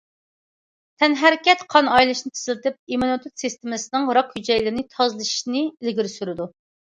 [1.01, 6.49] تەنھەرىكەت قان ئايلىنىشنى تېزلىتىپ، ئىممۇنىتېت سىستېمىسىنىڭ راك ھۈجەيرىلىرىنى تازىلىشىنى ئىلگىرى سۈرىدۇ.